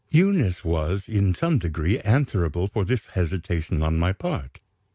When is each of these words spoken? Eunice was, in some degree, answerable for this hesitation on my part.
Eunice 0.09 0.65
was, 0.65 1.07
in 1.07 1.31
some 1.35 1.59
degree, 1.59 1.99
answerable 1.99 2.67
for 2.67 2.83
this 2.83 3.05
hesitation 3.11 3.83
on 3.83 3.99
my 3.99 4.11
part. 4.11 4.59